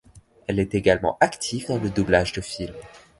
[0.47, 2.73] Elle est également active dans le doublage de film.